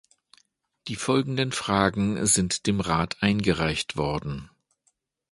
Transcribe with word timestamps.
Die 0.87 0.95
folgenden 0.95 1.51
Fragen 1.51 2.25
sind 2.25 2.65
dem 2.65 2.79
Rat 2.79 3.21
eingereicht 3.21 3.97
worden. 3.97 4.49